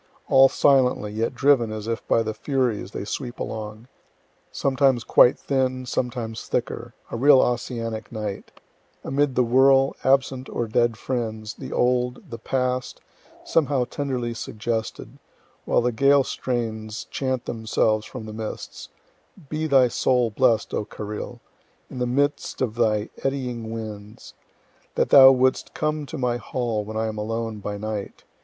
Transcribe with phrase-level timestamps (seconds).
[0.29, 3.87] All silently, yet driven as if by the furies they sweep along,
[4.51, 8.51] sometimes quite thin, sometimes thicker a real Ossianic night
[9.03, 12.99] amid the whirl, absent or dead friends, the old, the past,
[13.43, 15.19] somehow tenderly suggested
[15.65, 18.89] while the Gael strains chant themselves from the mists
[19.49, 21.41] "Be thy soul blest, O Carril!
[21.91, 24.33] in the midst of thy eddying winds.
[24.33, 24.49] O
[24.95, 28.23] that thou wouldst come to my hall when I am alone by night!